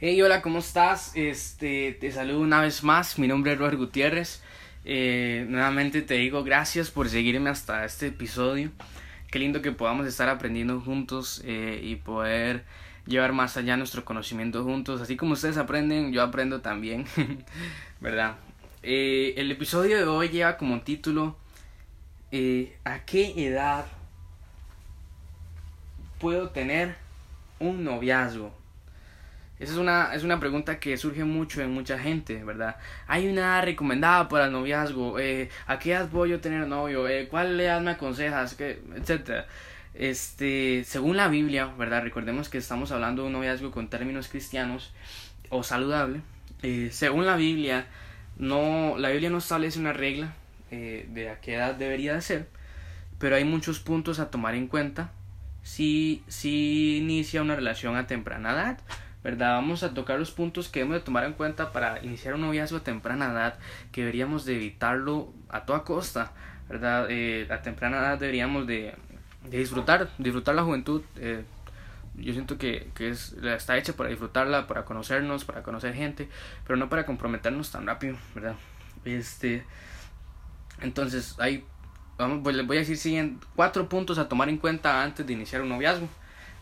[0.00, 1.10] Hey, hola, ¿cómo estás?
[1.16, 3.18] Este, te saludo una vez más.
[3.18, 4.40] Mi nombre es Robert Gutiérrez.
[4.84, 8.70] Eh, nuevamente te digo gracias por seguirme hasta este episodio.
[9.28, 12.64] Qué lindo que podamos estar aprendiendo juntos eh, y poder
[13.06, 15.00] llevar más allá nuestro conocimiento juntos.
[15.00, 17.04] Así como ustedes aprenden, yo aprendo también,
[18.00, 18.36] ¿verdad?
[18.84, 21.36] Eh, el episodio de hoy lleva como título
[22.84, 23.84] ¿A qué edad
[26.20, 26.94] puedo tener
[27.58, 28.52] un noviazgo?
[29.58, 32.76] Esa es una, es una pregunta que surge mucho en mucha gente, ¿verdad?
[33.06, 37.08] Hay una recomendada para el noviazgo, eh, ¿a qué edad voy a tener novio?
[37.08, 38.54] Eh, ¿Cuál edad me aconsejas?
[38.54, 38.80] ¿Qué?
[38.96, 39.46] Etcétera.
[39.94, 42.02] Este, según la Biblia, ¿verdad?
[42.04, 44.92] Recordemos que estamos hablando de un noviazgo con términos cristianos
[45.48, 46.20] o saludable.
[46.62, 47.86] Eh, según la Biblia,
[48.36, 50.34] no, la Biblia no establece una regla
[50.70, 52.48] eh, de a qué edad debería de ser,
[53.18, 55.10] pero hay muchos puntos a tomar en cuenta
[55.62, 58.78] si, si inicia una relación a temprana edad
[59.28, 59.56] ¿verdad?
[59.56, 62.78] Vamos a tocar los puntos que debemos de tomar en cuenta para iniciar un noviazgo
[62.78, 63.58] a temprana edad,
[63.92, 66.32] que deberíamos de evitarlo a toda costa,
[66.66, 67.08] ¿verdad?
[67.10, 68.94] Eh, a temprana edad deberíamos de,
[69.44, 71.02] de disfrutar, disfrutar la juventud.
[71.16, 71.44] Eh,
[72.14, 76.30] yo siento que, que es, está hecha para disfrutarla, para conocernos, para conocer gente,
[76.66, 78.54] pero no para comprometernos tan rápido, ¿verdad?
[79.04, 79.62] Este,
[80.80, 81.66] entonces, hay,
[82.16, 85.34] vamos, pues les voy a decir siguen cuatro puntos a tomar en cuenta antes de
[85.34, 86.08] iniciar un noviazgo.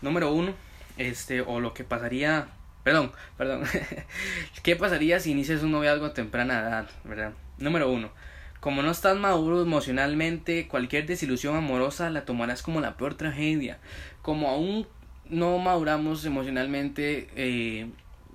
[0.00, 0.54] Número uno,
[0.96, 2.48] este, o lo que pasaría,
[2.84, 3.64] perdón, perdón,
[4.62, 7.32] ¿qué pasaría si inicias un noviazgo a temprana edad, verdad?
[7.58, 8.10] Número uno,
[8.60, 13.78] como no estás maduro emocionalmente, cualquier desilusión amorosa la tomarás como la peor tragedia.
[14.22, 14.86] Como aún
[15.28, 17.88] no maduramos emocionalmente, eh,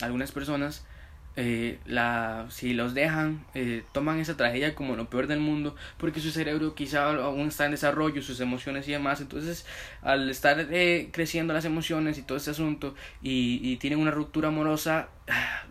[0.00, 0.86] algunas personas
[1.34, 6.20] eh, la, si los dejan, eh, toman esa tragedia como lo peor del mundo, porque
[6.20, 9.20] su cerebro quizá aún está en desarrollo, sus emociones y demás.
[9.20, 9.64] Entonces,
[10.02, 14.48] al estar eh, creciendo las emociones y todo este asunto, y, y tienen una ruptura
[14.48, 15.08] amorosa,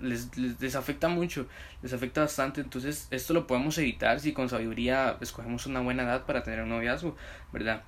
[0.01, 1.47] les, les, les, afecta mucho,
[1.83, 2.61] les afecta bastante.
[2.61, 6.69] Entonces, esto lo podemos evitar si con sabiduría escogemos una buena edad para tener un
[6.69, 7.15] noviazgo,
[7.53, 7.83] ¿verdad?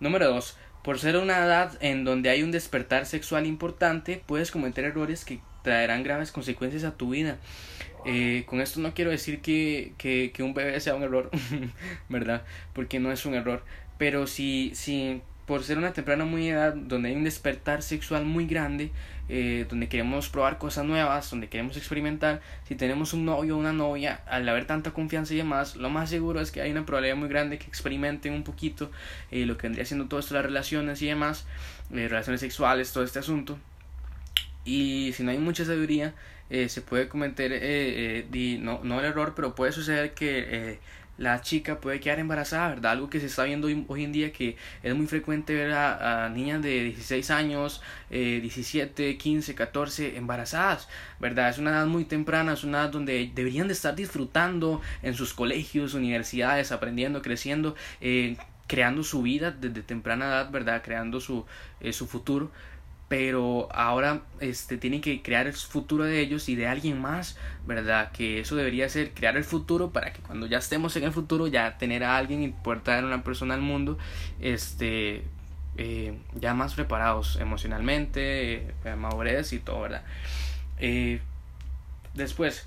[0.00, 4.84] Número dos, por ser una edad en donde hay un despertar sexual importante, puedes cometer
[4.84, 7.38] errores que traerán graves consecuencias a tu vida.
[8.06, 11.30] Eh, con esto no quiero decir que, que, que un bebé sea un error,
[12.08, 12.44] ¿verdad?
[12.72, 13.64] Porque no es un error.
[13.98, 18.46] Pero si, si por ser una temprana muy edad donde hay un despertar sexual muy
[18.46, 18.90] grande,
[19.28, 23.72] eh, donde queremos probar cosas nuevas, donde queremos experimentar, si tenemos un novio o una
[23.72, 27.16] novia, al haber tanta confianza y demás, lo más seguro es que hay una probabilidad
[27.16, 28.90] muy grande que experimenten un poquito
[29.30, 31.46] eh, lo que vendría siendo todo esto, las relaciones y demás,
[31.92, 33.58] eh, relaciones sexuales, todo este asunto.
[34.64, 36.14] Y si no hay mucha sabiduría,
[36.50, 40.78] eh, se puede cometer, eh, eh, no, no el error, pero puede suceder que
[41.16, 42.92] la chica puede quedar embarazada, ¿verdad?
[42.92, 46.28] Algo que se está viendo hoy, en día que es muy frecuente ver a, a
[46.28, 50.88] niñas de 16 años, eh, 17, 15, 14 embarazadas,
[51.20, 51.50] ¿verdad?
[51.50, 55.34] Es una edad muy temprana, es una edad donde deberían de estar disfrutando en sus
[55.34, 58.36] colegios, universidades, aprendiendo, creciendo, eh,
[58.66, 60.82] creando su vida desde temprana edad, ¿verdad?
[60.82, 61.44] Creando su,
[61.80, 62.50] eh, su futuro
[63.08, 68.12] pero ahora este tienen que crear el futuro de ellos y de alguien más, ¿verdad?
[68.12, 71.46] Que eso debería ser crear el futuro para que cuando ya estemos en el futuro
[71.46, 73.98] ya tener a alguien y poder traer una persona al mundo
[74.40, 75.24] este
[75.76, 80.02] eh, ya más preparados emocionalmente, eh, y todo, ¿verdad?
[80.78, 81.20] Eh,
[82.14, 82.66] después,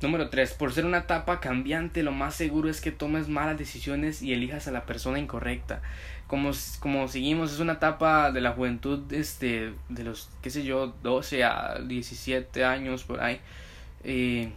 [0.00, 4.22] número 3, por ser una etapa cambiante, lo más seguro es que tomes malas decisiones
[4.22, 5.80] y elijas a la persona incorrecta
[6.26, 6.50] como,
[6.80, 11.44] como seguimos, es una etapa de la juventud este, de los, qué sé yo, 12
[11.44, 13.40] a 17 años por ahí.
[14.02, 14.50] Eh,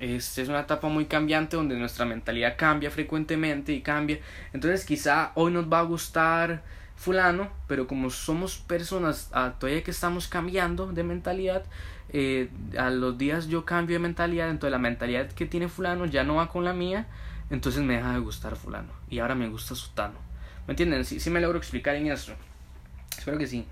[0.00, 4.18] es, es una etapa muy cambiante donde nuestra mentalidad cambia frecuentemente y cambia.
[4.52, 6.62] Entonces quizá hoy nos va a gustar
[6.96, 11.64] fulano, pero como somos personas ah, todavía que estamos cambiando de mentalidad,
[12.10, 16.24] eh, a los días yo cambio de mentalidad, entonces la mentalidad que tiene fulano ya
[16.24, 17.06] no va con la mía,
[17.50, 20.18] entonces me deja de gustar fulano y ahora me gusta sutano.
[20.66, 21.04] ¿Me entienden?
[21.04, 22.32] Sí, sí me logro explicar en eso.
[23.16, 23.66] Espero que sí.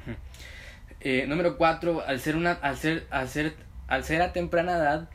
[1.04, 2.04] Eh, número 4.
[2.06, 3.56] Al ser, una, al, ser, al, ser,
[3.88, 5.08] al ser a temprana edad,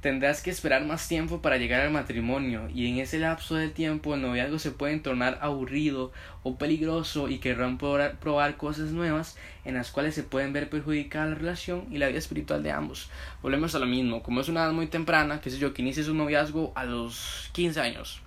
[0.00, 4.14] tendrás que esperar más tiempo para llegar al matrimonio y en ese lapso de tiempo
[4.14, 6.12] el noviazgo se puede tornar aburrido
[6.44, 11.34] o peligroso y querrán probar, cosas nuevas en las cuales se pueden ver perjudicada la
[11.34, 13.10] relación y la vida espiritual de ambos.
[13.42, 16.08] Volvemos a lo mismo, como es una edad muy temprana, que sé yo, que inicies
[16.08, 18.20] un noviazgo a los 15 años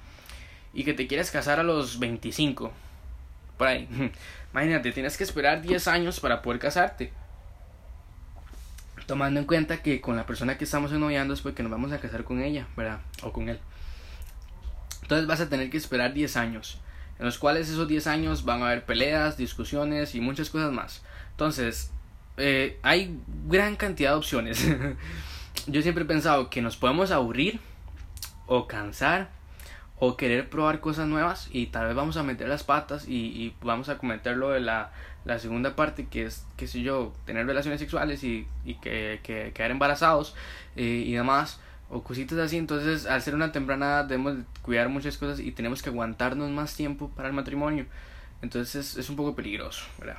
[0.74, 2.72] y que te quieres casar a los 25.
[3.58, 3.88] Por ahí.
[4.52, 7.14] Imagínate, tienes que esperar 10 años para poder casarte.
[9.12, 12.00] Tomando en cuenta que con la persona que estamos ennoviando es porque nos vamos a
[12.00, 13.02] casar con ella, ¿verdad?
[13.24, 13.60] O con él.
[15.02, 16.80] Entonces vas a tener que esperar 10 años.
[17.20, 21.04] En los cuales esos 10 años van a haber peleas, discusiones y muchas cosas más.
[21.32, 21.92] Entonces,
[22.38, 23.20] eh, hay
[23.50, 24.66] gran cantidad de opciones.
[25.68, 27.60] Yo siempre he pensado que nos podemos aburrir
[28.46, 29.30] o cansar
[30.04, 33.56] o querer probar cosas nuevas y tal vez vamos a meter las patas y, y
[33.62, 34.92] vamos a cometer lo de la,
[35.26, 39.52] la, segunda parte que es, qué sé yo, tener relaciones sexuales y, y que, que,
[39.54, 40.36] quedar embarazados
[40.76, 41.60] eh, y demás
[41.92, 42.58] o cositas así.
[42.58, 47.10] Entonces, al ser una temprana debemos cuidar muchas cosas y tenemos que aguantarnos más tiempo
[47.10, 47.86] para el matrimonio.
[48.42, 50.18] Entonces, es un poco peligroso, ¿verdad?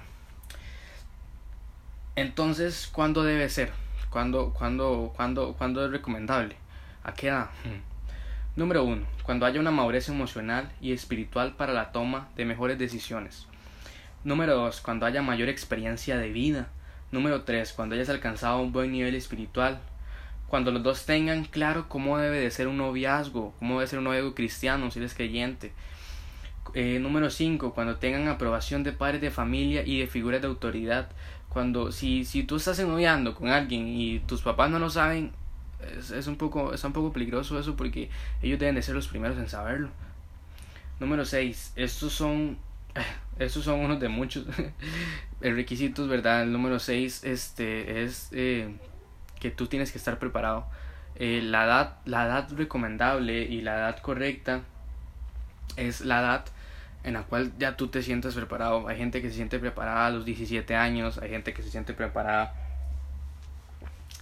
[2.15, 3.73] Entonces, ¿cuándo debe ser?
[4.11, 6.55] ¿Cuándo, cuándo, cuándo, cuándo es recomendable?
[7.03, 7.51] ¿A qué edad?
[8.55, 13.47] Número uno, cuando haya una madurez emocional y espiritual para la toma de mejores decisiones.
[14.25, 16.69] Número dos, cuando haya mayor experiencia de vida.
[17.13, 19.81] Número tres, cuando hayas alcanzado un buen nivel espiritual,
[20.49, 24.05] cuando los dos tengan claro cómo debe de ser un noviazgo, cómo debe ser un
[24.05, 25.73] noviazgo cristiano si eres creyente.
[26.75, 27.73] Eh, número 5.
[27.73, 31.09] Cuando tengan aprobación de padres de familia y de figuras de autoridad.
[31.49, 35.33] Cuando si, si tú estás noviando con alguien y tus papás no lo saben,
[35.99, 38.11] es, es, un poco, es un poco peligroso eso porque
[38.43, 39.91] ellos deben de ser los primeros en saberlo.
[41.01, 41.73] Número 6.
[41.77, 42.59] Estos son
[43.39, 44.47] estos son unos de muchos
[45.41, 46.43] requisitos, ¿verdad?
[46.43, 48.75] El número 6 este, es eh,
[49.41, 50.67] que tú tienes que estar preparado.
[51.17, 54.63] Eh, la, edad, la edad recomendable y la edad correcta
[55.77, 56.45] es la edad
[57.05, 58.89] en la cual ya tú te sientes preparado.
[58.89, 61.95] Hay gente que se siente preparada a los 17 años, hay gente que se siente
[61.95, 62.55] preparada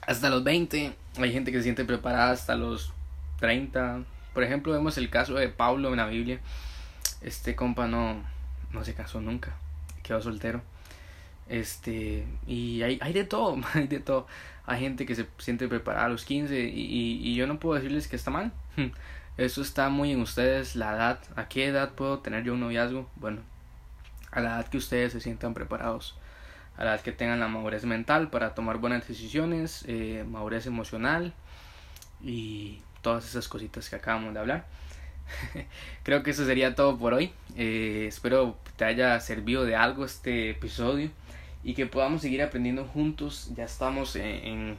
[0.06, 2.92] hasta los 20, hay gente que se siente preparada hasta los
[3.40, 4.02] 30.
[4.34, 6.40] Por ejemplo, vemos el caso de Pablo en la Biblia.
[7.20, 8.22] Este compa no,
[8.72, 9.54] no se casó nunca,
[10.02, 10.62] quedó soltero.
[11.48, 14.26] Este, y hay, hay de todo, hay de todo.
[14.66, 18.06] Hay gente que se siente preparada a los 15 y, y, yo no puedo decirles
[18.08, 18.52] que está mal.
[19.36, 21.20] Eso está muy en ustedes, la edad.
[21.34, 23.08] ¿A qué edad puedo tener yo un noviazgo?
[23.16, 23.40] Bueno,
[24.30, 26.14] a la edad que ustedes se sientan preparados.
[26.80, 31.34] A la edad que tengan la madurez mental para tomar buenas decisiones, eh, madurez emocional
[32.24, 34.66] y todas esas cositas que acabamos de hablar.
[36.04, 37.32] Creo que eso sería todo por hoy.
[37.54, 41.10] Eh, espero te haya servido de algo este episodio
[41.62, 43.50] y que podamos seguir aprendiendo juntos.
[43.54, 44.78] Ya estamos en,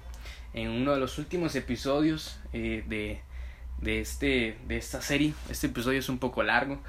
[0.56, 3.22] en, uno de los últimos episodios eh, de,
[3.80, 5.36] de, este, de esta serie.
[5.52, 6.80] Este episodio es un poco largo,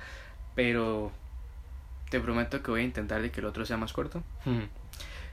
[0.54, 1.12] pero
[2.12, 4.22] te prometo que voy a intentar de que el otro sea más corto.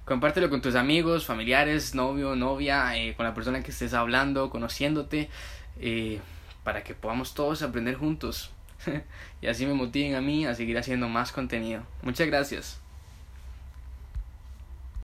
[0.06, 5.30] Compártelo con tus amigos, familiares, novio, novia, eh, con la persona que estés hablando, conociéndote,
[5.82, 6.20] eh,
[6.64, 8.52] para que podamos todos aprender juntos.
[9.42, 11.84] y así me motiven a mí a seguir haciendo más contenido.
[12.02, 12.80] Muchas gracias.